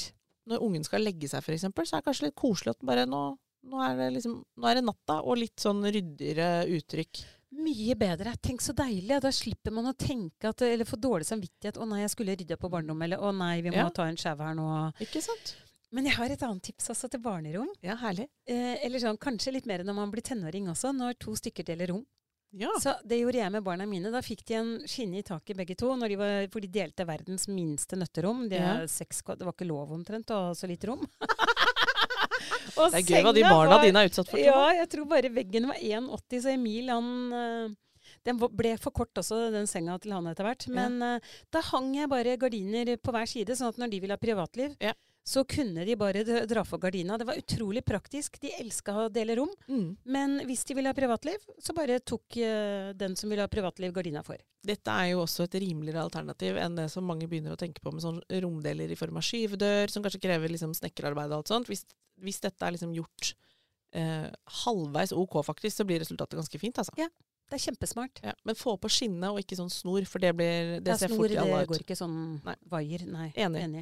[0.49, 3.21] når ungen skal legge seg, eksempel, så er det kanskje litt koselig at bare nå,
[3.69, 7.21] nå, er det liksom, nå er det natta, og litt sånn ryddigere uttrykk.
[7.61, 8.31] Mye bedre.
[8.41, 9.17] Tenk så deilig.
[9.21, 11.75] Da slipper man å tenke at, eller få dårlig samvittighet.
[11.77, 13.89] 'Å nei, jeg skulle rydde på barndommen', Eller 'Å nei, vi må Ja.
[13.89, 14.93] ta en sjau her nå'.
[15.03, 15.55] Ikke sant?
[15.91, 17.67] Men jeg har et annet tips også til barnerom.
[17.83, 18.29] Ja, herlig.
[18.47, 21.87] Eh, eller sånn, kanskje litt mer når man blir tenåring også, når to stykker deler
[21.91, 22.05] rom.
[22.51, 22.71] Ja.
[22.83, 24.11] Så det gjorde jeg med barna mine.
[24.11, 27.05] Da fikk de en skinne i taket begge to, når de var, for de delte
[27.07, 28.45] verdens minste nøtterom.
[28.51, 28.87] Er Ja.
[28.91, 31.05] seks, det var ikke lov omtrent å ha så lite rom.
[32.71, 34.39] Det er gøy hva de barna dine er utsatt for.
[34.41, 37.73] Ja, jeg tror bare veggen var 1,80, så Emil han eh,
[38.25, 40.65] Den ble for kort også, den senga til han etter hvert.
[40.73, 41.19] Men eh,
[41.53, 44.75] da hang jeg bare gardiner på hver side, sånn at når de ville ha privatliv,
[44.81, 44.93] Ja.
[45.23, 47.17] Så kunne de bare dra for gardina.
[47.17, 48.39] Det var utrolig praktisk.
[48.41, 49.51] De elska å dele rom.
[49.69, 49.91] Mm.
[50.03, 53.93] Men hvis de ville ha privatliv, så bare tok uh, den som ville ha privatliv,
[53.93, 54.41] gardina for.
[54.65, 57.93] Dette er jo også et rimeligere alternativ enn det som mange begynner å tenke på
[57.93, 61.69] med sånn romdeler i form av skyvedør, som kanskje krever liksom snekkerarbeid og alt sånt.
[61.69, 61.85] Hvis,
[62.21, 63.33] hvis dette er liksom gjort
[63.97, 64.29] uh,
[64.63, 66.97] halvveis ok, faktisk, så blir resultatet ganske fint, altså.
[66.97, 67.09] Ja.
[67.51, 68.19] Det er kjempesmart.
[68.23, 71.11] Ja, men få på skinne og ikke sånn snor, for det, blir, det Ja, ser
[71.11, 71.49] snor, fort i ut.
[71.51, 72.21] det går ikke sånn
[72.71, 73.03] vaier.
[73.11, 73.25] Nei.
[73.35, 73.81] Enig.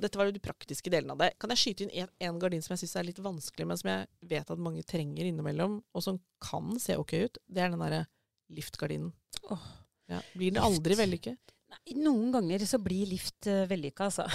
[0.00, 1.30] Dette var jo de praktiske delene av det.
[1.40, 3.90] Kan jeg skyte inn en, en gardin som jeg syns er litt vanskelig, men som
[3.92, 7.40] jeg vet at mange trenger innimellom, og som kan se ok ut?
[7.48, 8.04] Det er den derre
[8.52, 9.12] liftgardinen.
[9.50, 9.66] Oh.
[10.10, 10.20] Ja.
[10.36, 11.54] Blir den aldri vellykket?
[11.66, 14.26] Nei, noen ganger så blir lift uh, vellykka, altså.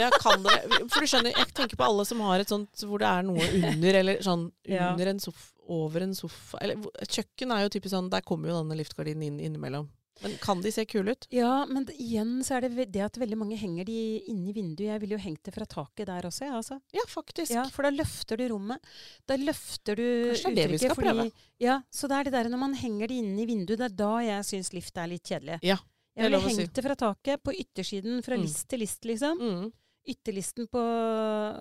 [0.00, 0.56] Ja, kan det
[0.90, 3.46] For du skjønner, jeg tenker på alle som har et sånt hvor det er noe
[3.60, 4.90] under, eller sånn Ja.
[4.90, 8.58] under en sofa, over en sofa Eller kjøkken er jo typisk sånn Der kommer jo
[8.58, 9.86] denne liftgardinen inn innimellom.
[10.22, 11.26] Men kan de se kule ut?
[11.32, 13.94] Ja, men igjen så er det det at veldig mange henger de
[14.28, 14.90] inni vinduet.
[14.92, 16.76] Jeg ville jo hengt det fra taket der også, jeg, altså.
[16.92, 17.54] Ja, faktisk.
[17.56, 18.84] Ja, for da løfter du rommet.
[19.26, 20.04] Da løfter du
[20.34, 21.30] Kanskje det er det vi skal prøve.
[21.60, 23.96] Ja, så det er det der når man henger de inne i vinduet, det er
[24.02, 25.58] da jeg syns lift er litt kjedelig.
[25.64, 25.78] Ja,
[26.16, 26.50] det er lov å si.
[26.50, 28.42] Jeg ville hengt det fra taket, på yttersiden, fra Mm.
[28.44, 29.40] list til list, liksom.
[29.40, 29.72] Mm.
[30.10, 30.80] Ytterlisten på,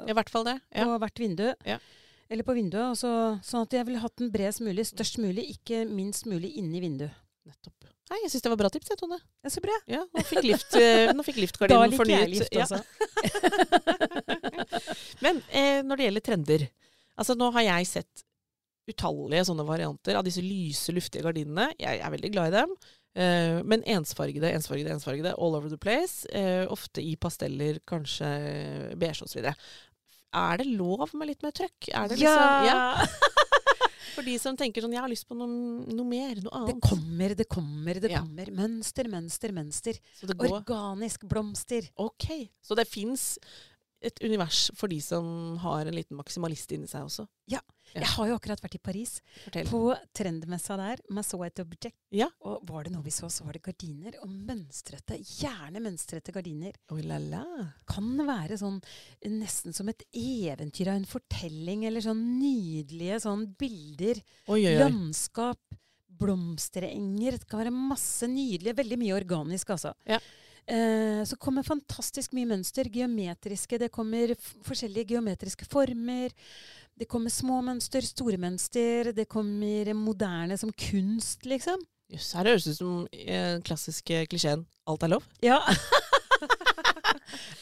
[0.10, 0.60] I hvert fall det.
[0.76, 0.86] Ja.
[0.86, 1.48] på hvert vindu.
[1.67, 1.78] Ja.
[2.30, 2.91] Eller på vinduet.
[2.93, 3.10] Også,
[3.43, 7.12] sånn at jeg ville hatt den bredest mulig, størst mulig, ikke minst mulig inni vinduet.
[7.50, 7.88] Nettopp.
[8.10, 9.19] Nei, jeg syns det var bra tips, jeg, Tone.
[9.45, 9.76] Jeg så bra.
[9.89, 12.80] Ja, nå fikk, lift, eh, nå fikk Da liftgardinen liker jeg lift, lift Ja.
[15.26, 16.65] Men eh, når det gjelder trender
[17.19, 18.24] Altså Nå har jeg sett
[18.89, 21.67] utallige sånne varianter av disse lyse, luftige gardinene.
[21.78, 22.72] Jeg er veldig glad i dem.
[23.19, 26.26] Eh, men ensfargede, ensfargede, ensfargede all over the place.
[26.34, 28.30] Eh, ofte i pasteller, kanskje
[28.98, 29.52] beige osv.
[30.39, 31.91] Er det lov med litt mer trøkk?
[31.93, 32.80] Er det liksom, ja.
[34.15, 35.47] For de som tenker sånn Jeg har lyst på noe,
[35.91, 36.75] noe mer, noe annet.
[36.79, 38.19] Det kommer, det kommer, det Ja.
[38.21, 38.51] kommer.
[38.55, 39.99] Mønster, mønster, mønster.
[40.15, 41.89] Så det går, Organisk blomster.
[41.97, 42.49] ok.
[42.63, 43.38] Så det fins
[44.01, 47.25] et univers for de som har en liten maksimalist inni seg også.
[47.51, 47.59] Ja.
[47.89, 49.65] Jeg har jo akkurat vært i Paris, Fortell.
[49.65, 49.79] på
[50.13, 50.99] trendmessa der.
[51.09, 51.97] Man så et objekt.
[52.13, 52.27] Ja.
[52.45, 54.19] Og var det noe vi så, så var det gardiner.
[54.21, 56.77] Og mønstrete, gjerne mønstrete gardiner.
[56.93, 57.43] Oh, la la.
[57.89, 58.77] Kan være sånn
[59.33, 64.21] nesten som et eventyr av en fortelling, eller sånn nydelige sånn bilder.
[64.47, 64.79] Oi, oi, oi.
[64.83, 65.79] Landskap,
[66.19, 67.39] blomsterenger.
[67.39, 68.77] Det kan være masse nydelige.
[68.83, 69.95] Veldig mye organisk, altså.
[70.09, 70.21] Ja.
[70.69, 72.89] Eh, så kommer fantastisk mye mønster.
[72.93, 73.79] Geometriske.
[73.82, 74.36] Det kommer
[74.67, 76.34] forskjellige geometriske former.
[76.99, 79.12] Det kommer små mønster, store mønster.
[79.15, 81.82] Det kommer moderne som kunst, liksom.
[82.10, 85.27] Jøss, her høres det ut som eh, den klassiske klisjeen 'alt er lov'.
[85.45, 85.60] Ja.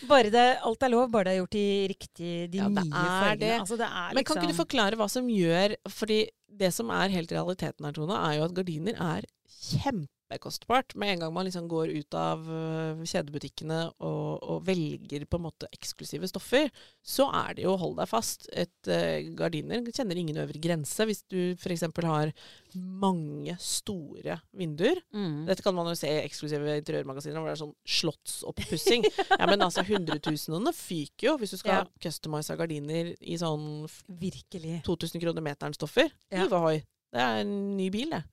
[0.07, 3.59] bare det, alt er lov, bare det er gjort i riktig de Ja, nye fargene.
[3.59, 7.09] Altså, er Men kan ikke du liksom- forklare hva som gjør Fordi det som er
[7.09, 9.25] helt realiteten her, Tone, er jo at gardiner er
[9.57, 10.93] kjempekostbart.
[10.99, 15.45] Med en gang man liksom går ut av øh, kjedebutikkene og, og velger på en
[15.47, 16.69] måte eksklusive stoffer,
[17.05, 21.07] så er det jo, hold deg fast, et uh, gardiner kjenner ingen øvre grense.
[21.09, 21.85] Hvis du f.eks.
[22.05, 22.33] har
[22.75, 25.45] mange store vinduer, mm.
[25.49, 29.07] Dette kan man jo se i eksklusive interiørmagasiner hvor det er sånn slottsoppussing.
[29.31, 31.83] ja, men altså hundretusenene fyker jo hvis du skal Ja.
[32.03, 34.81] customize gardiner i sånn Virkelig.
[34.85, 36.11] 2000 kroner meteren stoffer.
[36.33, 36.47] Ja.
[36.47, 38.23] Det er en ny bil, det.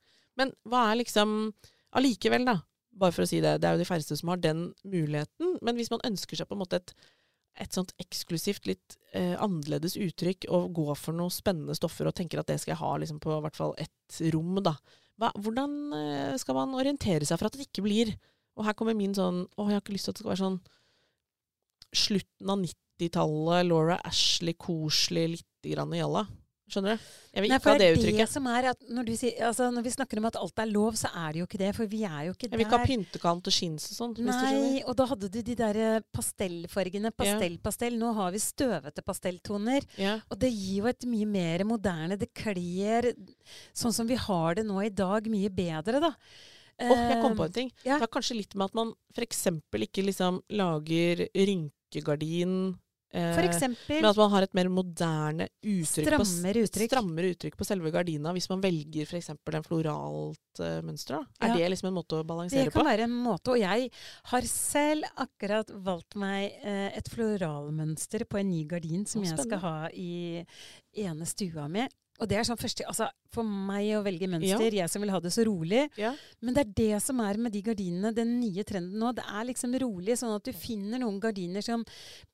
[0.40, 1.52] Men hva er liksom
[1.94, 2.58] Allikevel, da.
[2.94, 3.58] Bare for å si det.
[3.62, 5.58] Det er jo de færreste som har den muligheten.
[5.62, 6.92] Men hvis man ønsker seg på en måte et,
[7.62, 12.42] et sånt eksklusivt, litt eh, annerledes uttrykk, og går for noen spennende stoffer og tenker
[12.42, 14.74] at det skal jeg ha liksom, på hvert fall ett rom, da.
[15.22, 18.08] Hva, hvordan eh, skal man orientere seg for at det ikke blir
[18.58, 20.40] Og her kommer min sånn Å, jeg har ikke lyst til at det skal være
[20.40, 20.56] sånn
[21.94, 26.24] slutten av 90-tallet, Laura Ashley, koselig, lite grann jalla.
[26.64, 27.08] Skjønner du?
[27.34, 29.34] Jeg vil Nei, ikke ha det det er det som er at når, du sier,
[29.44, 31.70] altså, når vi snakker om at alt er lov, så er det jo ikke det.
[31.76, 34.14] For vi er jo ikke Jeg vil ikke ha pyntekant og chins og sånn.
[34.16, 34.22] du.
[34.24, 37.12] Nei, og da hadde du de der eh, pastellfargene.
[37.12, 37.98] Pastell, pastell.
[38.00, 39.84] Nå har vi støvete pastelltoner.
[40.00, 40.16] Ja.
[40.32, 43.10] Og det gir jo et mye mer moderne Det kler
[43.76, 46.14] sånn som vi har det nå i dag, mye bedre, da.
[46.80, 47.68] Åh, jeg kom på en ting.
[47.84, 47.98] ja.
[47.98, 49.44] Det har kanskje litt med at man f.eks.
[49.84, 52.80] ikke liksom lager rynkegardin eh,
[53.14, 56.90] For eksempel Men at man har et mer moderne uttrykk på, strammere uttrykk.
[56.90, 59.30] strammere uttrykk på selve gardina, hvis man velger f.eks.
[59.30, 61.20] en floralt uh, mønster.
[61.20, 61.22] Da.
[61.46, 61.56] Er Ja.
[61.62, 62.72] det liksom en måte å balansere på?
[62.72, 62.90] Det kan på?
[62.90, 63.54] være en måte.
[63.54, 63.90] Og jeg
[64.32, 69.58] har selv akkurat valgt meg uh, et floralmønster på en ny gardin som jeg skal
[69.62, 70.44] ha i
[71.04, 71.86] ene stua mi.
[72.22, 75.20] Og det er sånn første Altså, for meg å velge mønster, jeg som vil ha
[75.22, 75.86] det så rolig.
[75.98, 76.12] Ja.
[76.44, 79.10] Men det er det som er med de gardinene, den nye trenden nå.
[79.16, 81.82] Det er liksom rolig, sånn at du finner noen gardiner som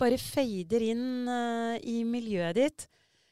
[0.00, 2.86] bare fader inn uh, i miljøet ditt.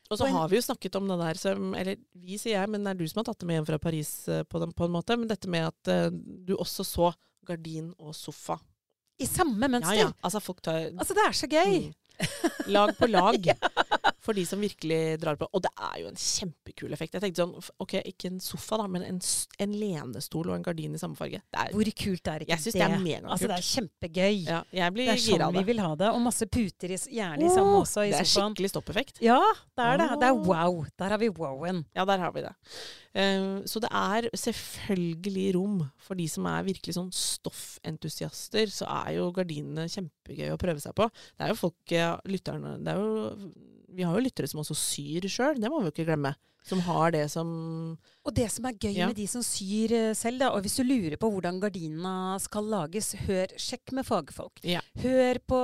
[0.08, 2.80] Og så har vi jo snakket om det der som Eller vi, sier jeg, men
[2.80, 4.86] det er du som har tatt det med hjem fra Paris eh, på, den, på
[4.86, 5.18] en måte.
[5.20, 6.08] Men dette med at uh,
[6.48, 7.12] du også så
[7.48, 8.56] gardin og sofa.
[9.20, 9.98] I samme mønster!
[9.98, 10.12] Ja, ja.
[10.24, 11.88] Altså folk tar Altså, det er så gøy!
[11.90, 11.96] Mm.
[12.72, 13.36] Lag på lag.
[14.28, 15.46] For de som virkelig drar på.
[15.56, 17.14] Og det er jo en kjempekul effekt.
[17.16, 19.20] Jeg tenkte sånn, ok, ikke en sofa, da, men en,
[19.64, 21.40] en lenestol og en gardin i samme farge.
[21.48, 23.30] Det er, Hvor kult er ikke jeg syns det er megakult.
[23.32, 24.36] Altså, det er kjempegøy.
[24.50, 26.10] ja, jeg blir Det er sånn vi vil ha det.
[26.12, 28.52] Og masse puter, i, gjerne i samme også, i det er sofaen.
[28.52, 29.22] skikkelig stoppeffekt.
[29.24, 29.40] Ja,
[29.80, 30.10] det er det.
[30.20, 30.82] Det er wow.
[31.00, 31.80] Der har vi wowen.
[31.96, 32.52] Ja, der har vi det.
[33.16, 38.68] Eh, så det er selvfølgelig rom for de som er virkelig sånn stoffentusiaster.
[38.76, 41.08] Så er jo gardinene kjempegøy å prøve seg på.
[41.32, 41.96] Det er jo folk,
[42.28, 43.32] lytterne Det er jo
[43.98, 46.36] vi har jo lyttere som også syr sjøl, det må vi jo ikke glemme.
[46.68, 47.48] Som har det som
[48.26, 49.06] Og det som er gøy Ja.
[49.08, 52.66] med de som syr eh, selv, da, og hvis du lurer på hvordan gardina skal
[52.68, 54.58] lages, hør, sjekk med fagfolk.
[54.66, 54.82] Ja.
[55.00, 55.60] Hør på,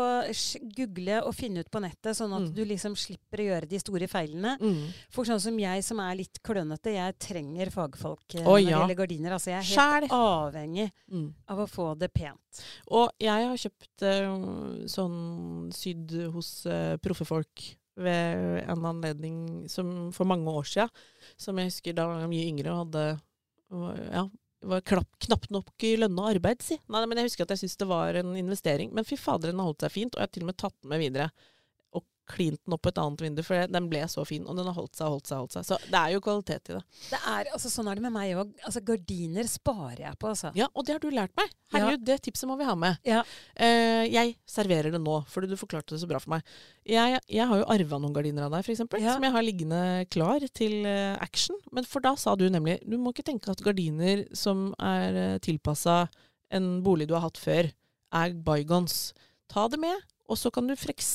[0.79, 2.55] google og finne ut på nettet, sånn at Mm.
[2.55, 4.55] du liksom slipper å gjøre de store feilene.
[4.59, 4.95] mm.
[5.11, 8.79] For sånn som jeg som er litt klønete, jeg trenger fagfolk Å, når det ja.
[8.79, 9.33] gjelder gardiner.
[9.37, 11.35] Altså jeg er helt helt avhengig Mm.
[11.49, 12.65] av å få det pent.
[12.89, 19.91] Og jeg har kjøpt uh, sånn sydd hos uh, proffe folk ved en anledning som,
[20.15, 20.89] for mange år sia.
[21.41, 23.05] Som jeg husker da var mye yngre og hadde
[24.15, 24.25] ja,
[24.65, 26.79] var klapp, knapt nok i lønna arbeid, si.
[26.93, 28.93] Nei, men jeg husker at jeg syntes det var en investering.
[28.95, 30.77] Men fy fader, den har holdt seg fint, og jeg har til og med tatt
[30.81, 31.29] den med videre.
[32.25, 34.45] Og klint den opp et annet vindu, for den ble så fin.
[34.49, 35.67] Og den har holdt seg, holdt seg, holdt seg.
[35.69, 36.83] Så det er jo kvalitet i det.
[37.11, 38.53] Det er, altså Sånn er det med meg òg.
[38.65, 40.53] Altså, gardiner sparer jeg på, altså.
[40.57, 41.53] Ja, og det har du lært meg.
[41.75, 43.01] Herregud, det tipset må vi ha med.
[43.09, 43.23] Ja.
[43.59, 46.55] Uh, jeg serverer det nå, fordi du forklarte det så bra for meg.
[46.89, 49.17] Jeg, jeg har jo arva noen gardiner av deg, f.eks., Ja.
[49.17, 49.81] som jeg har liggende
[50.13, 51.57] klar til eh, action.
[51.75, 55.39] Men for da sa du nemlig du må ikke tenke at gardiner som er uh,
[55.45, 56.05] tilpassa
[56.55, 57.71] en bolig du har hatt før,
[58.15, 59.13] er bygons.
[59.51, 60.05] Ta det med.
[60.29, 61.09] Og så kan du f.eks.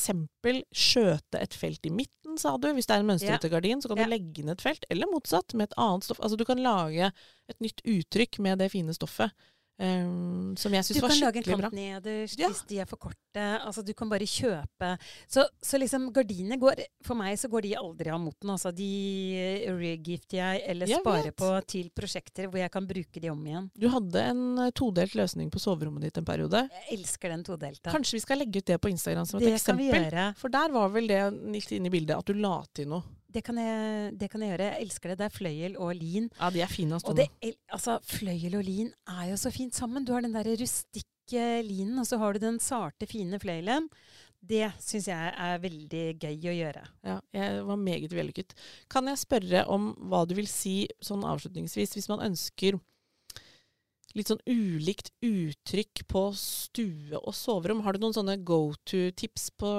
[0.76, 2.68] skjøte et felt i midten, sa du.
[2.74, 4.06] Hvis det er en mønstrete gardin, så kan Ja.
[4.06, 4.86] du legge inn et felt.
[4.90, 6.20] Eller motsatt, med et annet stoff.
[6.22, 7.12] Altså du kan lage
[7.50, 9.32] et nytt uttrykk med det fine stoffet.
[9.80, 10.06] Eh,
[10.60, 12.50] som jeg Du syns var kan lage en kant nederst Ja.
[12.52, 13.18] hvis de er for korte.
[13.36, 14.98] Altså, du kan bare kjøpe
[15.30, 18.50] Så, så liksom gardiner går For meg så går de aldri av moten.
[18.50, 18.90] Altså, de
[19.80, 21.36] regifter jeg eller Jeg sparer vet.
[21.38, 23.70] på til prosjekter hvor jeg kan bruke de om igjen.
[23.78, 26.66] Du hadde en eh, todelt løsning på soverommet ditt en periode.
[26.90, 27.92] Jeg elsker den todelta.
[27.94, 30.34] Kanskje vi skal legge ut det på Instagram som et det eksempel?
[30.40, 31.22] For der var vel det
[31.54, 33.04] litt inne i bildet, at du la til noe.
[33.30, 34.70] Det kan, jeg, det kan jeg gjøre.
[34.72, 35.20] Jeg elsker det.
[35.20, 36.30] Det er fløyel og lin.
[36.40, 37.28] Ja, de er fine å stå Og det,
[37.70, 40.08] altså, fløyel og lin er jo så fint sammen.
[40.08, 43.86] Du har den der rustikke linen, og så har du den sarte, fine fløyelen.
[44.40, 46.84] Det syns jeg er veldig gøy å gjøre.
[47.06, 48.56] Ja, jeg var meget vellykket.
[48.90, 52.80] Kan jeg spørre om hva du vil si sånn avslutningsvis, hvis man ønsker
[54.18, 57.84] litt sånn ulikt uttrykk på stue og soverom?
[57.86, 59.70] Har du noen sånne go to-tips på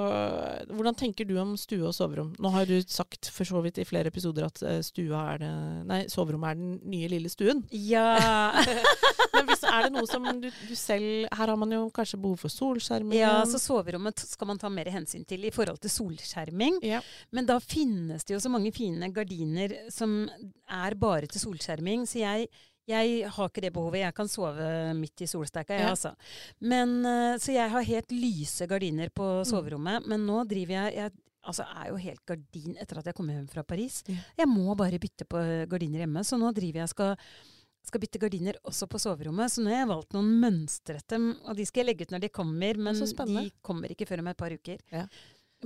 [0.71, 2.33] Hvordan tenker du om stue og soverom?
[2.41, 5.51] Nå har du sagt for så vidt i flere episoder at eh, stua er det
[5.91, 7.63] Nei, soverommet er den nye lille stuen.
[7.71, 8.53] Ja.
[9.35, 12.43] Men hvis, er det noe som du, du selv Her har man jo kanskje behov
[12.43, 13.19] for solskjerming.
[13.19, 16.81] Ja, så soverommet skal man ta mer hensyn til i forhold til solskjerming.
[16.85, 17.01] Ja.
[17.35, 20.23] Men da finnes det jo så mange fine gardiner som
[20.71, 22.49] er bare til solskjerming, så jeg,
[22.91, 24.01] jeg har ikke det behovet.
[24.03, 25.91] Jeg kan sove midt i solsteika, jeg, Ja.
[25.95, 26.13] altså.
[26.61, 29.45] Men, eh, så jeg har helt lyse gardiner på Mm.
[29.47, 30.07] soverommet.
[30.07, 31.11] Men nå driver jeg, jeg
[31.43, 34.03] Altså, er jo helt gardin etter at jeg kom hjem fra Paris.
[34.05, 34.13] Ja.
[34.37, 37.17] Jeg må bare bytte på eh, gardiner hjemme, så nå driver jeg skal
[37.83, 41.17] skal bytte gardiner også på soverommet, så nå har jeg valgt noen mønstrete,
[41.49, 44.27] og de skal jeg legge ut når de kommer, men de kommer ikke før om
[44.27, 44.77] et par uker.
[44.91, 45.07] Ja.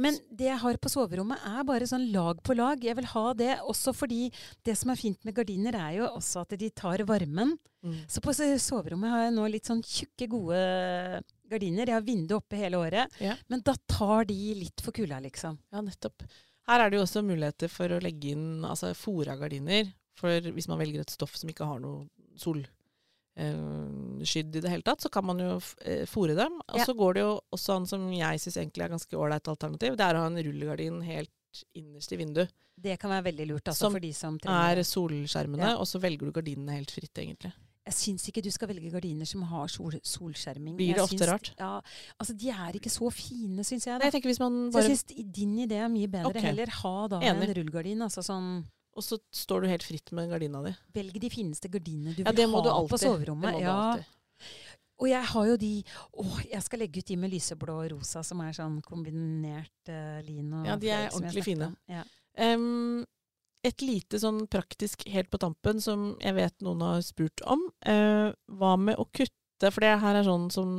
[0.02, 2.82] Men det jeg har på soverommet er bare sånn lag på lag.
[2.84, 4.26] Jeg vil ha det også fordi
[4.68, 7.56] det som er fint med gardiner er jo også at de tar varmen.
[7.86, 8.02] Mm.
[8.10, 10.60] Så på soverommet har jeg nå litt sånn tjukke, gode
[11.52, 11.86] gardiner.
[11.88, 13.36] Jeg har vindu oppe hele året, Ja.
[13.48, 15.60] men da tar de litt for kulda, liksom.
[15.72, 16.26] Ja, nettopp.
[16.68, 19.94] Her er det jo også muligheter for å legge inn altså, fora gardiner.
[20.18, 22.08] For hvis man velger et stoff som ikke har noe
[23.36, 26.60] solskydd i det hele tatt, så kan man jo eh, fòre dem.
[26.70, 26.86] Og Ja.
[26.86, 30.06] så går det jo også an, som jeg syns egentlig er ganske ålreit alternativ, det
[30.06, 31.32] er å ha en rullegardin helt
[31.76, 32.50] innerst i vinduet.
[32.78, 34.86] Det kan være veldig lurt altså, Som for de som trenger Er det.
[34.86, 35.78] solskjermene, Ja.
[35.78, 37.54] og så velger du gardinene helt fritt, egentlig.
[37.86, 40.76] Jeg syns ikke du skal velge gardiner som har sol solskjerming.
[40.76, 41.52] Blir det ofte syns- rart?
[41.60, 41.82] Ja,
[42.20, 44.00] altså De er ikke så fine, syns jeg.
[44.00, 46.26] Nei, jeg tenker hvis man Så jeg syns din idé er mye bedre.
[46.32, 46.42] Okay.
[46.42, 47.48] Heller ha da Enig.
[47.48, 48.02] en rullegardin.
[48.02, 48.66] Altså sånn
[48.96, 50.72] Og så står du helt fritt med gardina di.
[50.96, 53.52] Velg de fineste gardinene du Ja, vil det må ha du på soverommet.
[53.52, 53.76] Det må du Ja.
[53.92, 54.06] alltid.
[54.96, 55.74] Og jeg har jo de
[56.16, 60.22] Å, jeg skal legge ut de med lyseblå og rosa, som er sånn kombinert uh,
[60.24, 61.76] lin og Ja, de er ordentlig fine.
[61.92, 62.06] Ja.
[62.38, 63.04] Um,
[63.66, 67.66] et lite sånn praktisk helt på tampen som jeg vet noen har spurt om.
[67.86, 70.76] Uh, hva med å kutte, for det her er sånn som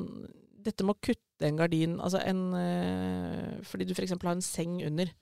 [0.67, 4.17] Dette med å kutte en gardin, altså en uh, Fordi du f.eks.
[4.17, 5.13] har en seng under.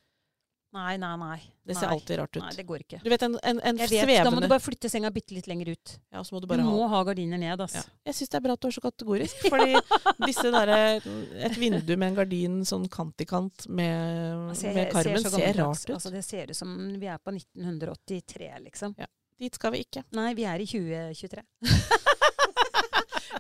[0.75, 1.37] Nei, nei, nei.
[1.65, 1.95] Det ser nei.
[1.95, 2.43] alltid rart ut.
[2.43, 2.99] Nei, det går ikke.
[3.05, 5.47] Du vet en, en, en Jeg vet, Da må du bare flytte senga bitte litt
[5.47, 5.93] lenger ut.
[6.11, 7.77] Ja, så må du bare Du må ha ha gardiner ned, ass.
[7.79, 7.85] ja.
[8.11, 9.79] Jeg syns det er bra at du er så kategorisk, fordi
[10.27, 10.75] disse der,
[11.47, 15.37] Et vindu med en gardin sånn kant i kant med, Altså, jeg med karmen ser,
[15.39, 15.95] ser rart ut.
[15.97, 18.99] Altså, det ser ut som vi er på 1983, liksom.
[19.39, 20.03] Dit skal vi ikke.
[20.19, 21.47] Nei, vi er i 2023.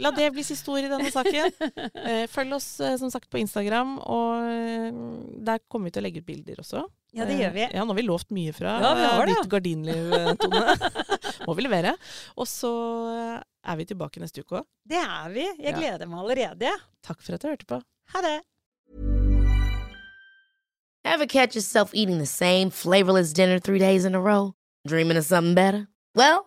[0.03, 1.53] La det bli siste ord i denne saken.
[2.05, 4.89] Eh, Følg oss eh, som sagt på Instagram, og eh,
[5.47, 6.83] der kommer vi til å legge ut bilder også.
[7.15, 7.63] Ja, det gjør vi.
[7.69, 9.37] Eh, Ja, Nå har vi lovt mye fra Ja, vi har det.
[9.39, 10.65] ditt gardinliv, Tone.
[11.47, 11.95] Må vi levere.
[12.41, 12.73] Og så
[13.65, 14.67] er vi tilbake neste uke òg.
[14.89, 15.45] Det er vi.
[15.63, 15.79] Jeg Ja.
[15.79, 16.75] gleder meg allerede.
[17.07, 17.81] Takk for at du hørte på.
[18.15, 18.41] Ha det.
[21.05, 24.55] Ever catch yourself eating the same flavorless dinner three days in a row?
[24.89, 25.87] Dreaming of something better?
[26.15, 26.47] Well,